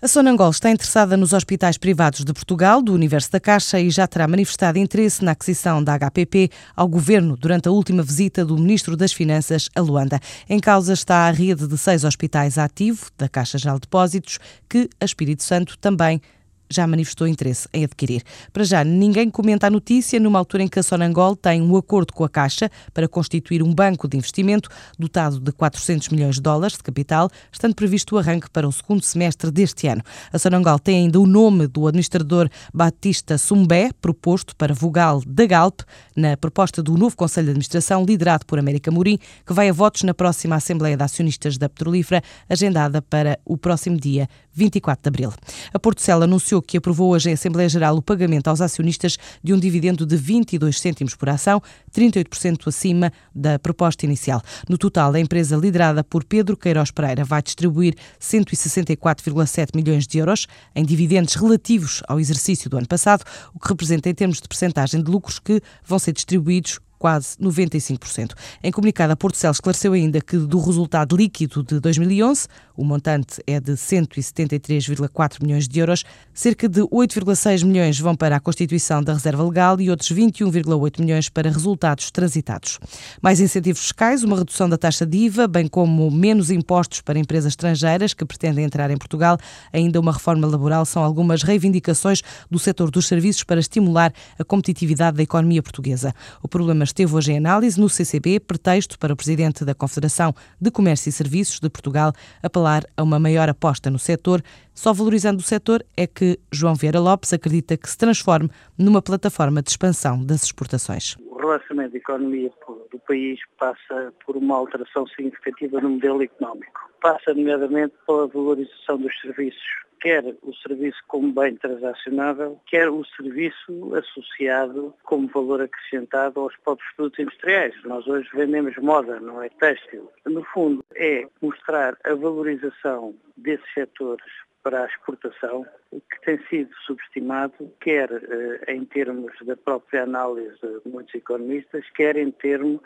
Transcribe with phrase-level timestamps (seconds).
[0.00, 4.06] A Sonangol está interessada nos hospitais privados de Portugal, do Universo da Caixa, e já
[4.06, 8.96] terá manifestado interesse na aquisição da HPP ao governo durante a última visita do Ministro
[8.96, 10.20] das Finanças a Luanda.
[10.48, 14.38] Em causa está a rede de seis hospitais ativo da Caixa Geral de Depósitos,
[14.68, 16.22] que a Espírito Santo também
[16.70, 18.22] já manifestou interesse em adquirir.
[18.52, 22.12] Para já, ninguém comenta a notícia numa altura em que a Sonangol tem um acordo
[22.12, 26.76] com a Caixa para constituir um banco de investimento dotado de 400 milhões de dólares
[26.76, 30.02] de capital, estando previsto o arranque para o segundo semestre deste ano.
[30.32, 35.80] A Sonangol tem ainda o nome do administrador Batista Sumbé, proposto para vogal da Galp,
[36.14, 40.02] na proposta do novo Conselho de Administração, liderado por América Mourim, que vai a votos
[40.02, 44.28] na próxima Assembleia de Acionistas da Petrolífera, agendada para o próximo dia
[44.58, 45.32] 24 de abril.
[45.72, 49.58] A Portocela anunciou que aprovou hoje em Assembleia Geral o pagamento aos acionistas de um
[49.58, 51.62] dividendo de 22 cêntimos por ação,
[51.94, 54.42] 38% acima da proposta inicial.
[54.68, 60.46] No total, a empresa liderada por Pedro Queiroz Pereira vai distribuir 164,7 milhões de euros
[60.74, 65.02] em dividendos relativos ao exercício do ano passado, o que representa em termos de percentagem
[65.02, 68.32] de lucros que vão ser distribuídos quase 95%.
[68.62, 72.46] Em comunicado, a Portocel esclareceu ainda que do resultado líquido de 2011,
[72.76, 78.40] o montante é de 173,4 milhões de euros, cerca de 8,6 milhões vão para a
[78.40, 82.78] constituição da reserva legal e outros 21,8 milhões para resultados transitados.
[83.20, 87.52] Mais incentivos fiscais, uma redução da taxa de IVA, bem como menos impostos para empresas
[87.52, 89.38] estrangeiras que pretendem entrar em Portugal,
[89.72, 95.16] ainda uma reforma laboral são algumas reivindicações do setor dos serviços para estimular a competitividade
[95.16, 96.14] da economia portuguesa.
[96.42, 100.70] O problema esteve hoje em análise no CCB, pretexto para o presidente da Confederação de
[100.70, 104.42] Comércio e Serviços de Portugal apelar a uma maior aposta no setor.
[104.74, 109.62] Só valorizando o setor é que João Vieira Lopes acredita que se transforme numa plataforma
[109.62, 111.16] de expansão das exportações.
[111.30, 112.50] O relacionamento da economia
[112.90, 116.90] do país passa por uma alteração significativa no modelo económico.
[117.00, 123.94] Passa, nomeadamente, pela valorização dos serviços quer o serviço como bem transacionável, quer o serviço
[123.94, 127.74] associado como valor acrescentado aos próprios produtos industriais.
[127.84, 130.10] Nós hoje vendemos moda, não é têxtil.
[130.26, 134.26] No fundo, é mostrar a valorização desses setores
[134.62, 140.90] para a exportação, que tem sido subestimado, quer eh, em termos da própria análise de
[140.90, 142.80] muitos economistas, quer em termos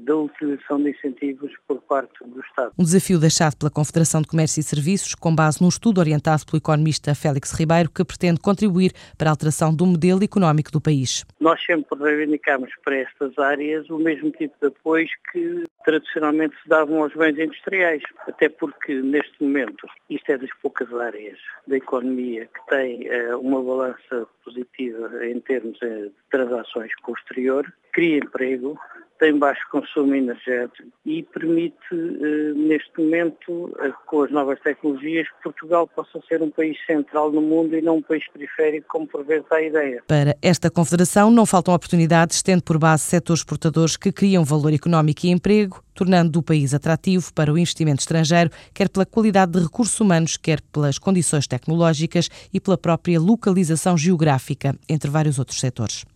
[0.00, 2.72] da utilização de incentivos por parte do Estado.
[2.78, 6.58] Um desafio deixado pela Confederação de Comércio e Serviços, com base num estudo orientado pelo
[6.58, 11.24] economista Félix Ribeiro, que pretende contribuir para a alteração do modelo económico do país.
[11.38, 17.02] Nós sempre reivindicamos para estas áreas o mesmo tipo de apoios que tradicionalmente se davam
[17.02, 22.66] aos bens industriais, até porque neste momento isto é das poucas áreas da economia que
[22.68, 28.78] tem uh, uma balança positiva em termos eh, de transações com o exterior, cria emprego,
[29.20, 35.42] tem baixo consumo energético e permite, eh, neste momento, eh, com as novas tecnologias, que
[35.44, 39.22] Portugal possa ser um país central no mundo e não um país periférico, como por
[39.24, 40.02] vezes há ideia.
[40.08, 45.26] Para esta Confederação, não faltam oportunidades, tendo por base setores exportadores que criam valor económico
[45.26, 50.00] e emprego, tornando o país atrativo para o investimento estrangeiro, quer pela qualidade de recursos
[50.00, 56.06] humanos, quer pelas condições tecnológicas e pela própria localização geográfica, entre vários outros setores.